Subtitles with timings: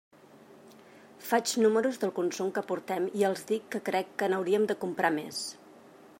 [1.25, 5.15] Faig números del consum que portem i els dic que crec que n'hauríem de comprar
[5.21, 5.45] més.